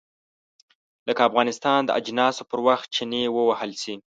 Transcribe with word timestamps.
لکه 1.07 1.21
افغانستان 1.29 1.79
د 1.85 1.89
اجناسو 1.99 2.41
پر 2.51 2.59
وخت 2.67 2.87
چنې 2.95 3.21
ووهل 3.35 3.71
شي. 3.81 3.95